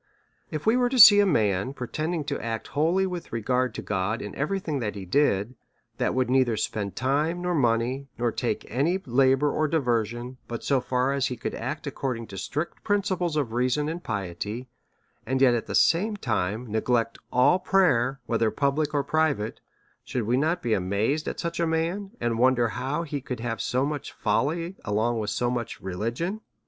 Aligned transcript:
If 0.49 0.65
we 0.65 0.75
were 0.75 0.89
to 0.89 0.97
see 0.97 1.19
a 1.19 1.27
man 1.27 1.75
pre 1.75 1.87
tending 1.87 2.23
to 2.23 2.43
act 2.43 2.69
wholly 2.69 3.05
vfith 3.05 3.31
regard 3.31 3.75
to 3.75 3.83
God 3.83 4.19
in 4.19 4.33
every 4.33 4.59
thing 4.59 4.79
that 4.79 4.95
he 4.95 5.05
did, 5.05 5.53
that 5.97 6.15
would 6.15 6.27
neither 6.27 6.57
spend 6.57 6.95
time 6.95 7.39
nor 7.43 7.53
moneVj 7.53 8.07
or 8.17 8.31
take 8.31 8.65
any 8.67 8.97
labour 9.05 9.51
or 9.51 9.67
diverson, 9.69 10.37
but 10.47 10.63
so 10.63 10.81
far 10.81 11.13
as 11.13 11.27
he 11.27 11.37
could 11.37 11.53
act 11.53 11.85
according 11.85 12.25
to 12.25 12.37
strict 12.39 12.83
principles 12.83 13.35
of 13.35 13.53
reason 13.53 13.87
and 13.87 14.03
piety, 14.03 14.67
and 15.23 15.39
yet 15.39 15.53
at 15.53 15.67
the 15.67 15.75
same 15.75 16.17
time 16.17 16.65
neglect 16.71 17.19
all 17.31 17.59
prayer, 17.59 18.19
whether 18.25 18.49
public 18.49 18.95
or 18.95 19.03
private, 19.03 19.59
should 20.03 20.23
we 20.23 20.35
not 20.35 20.63
be 20.63 20.73
amazed 20.73 21.27
at 21.27 21.39
such 21.39 21.59
a 21.59 21.67
man, 21.67 22.09
and 22.19 22.39
wonder 22.39 22.69
how 22.69 23.03
he 23.03 23.21
could 23.21 23.39
have 23.39 23.61
so 23.61 23.85
much 23.85 24.11
folly 24.11 24.75
along 24.83 25.19
with 25.19 25.29
so 25.29 25.51
much 25.51 25.79
religion? 25.79 26.41